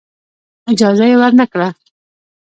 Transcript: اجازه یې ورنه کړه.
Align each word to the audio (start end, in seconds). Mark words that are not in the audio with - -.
اجازه 0.71 1.05
یې 1.09 1.15
ورنه 1.19 1.45
کړه. 1.51 1.69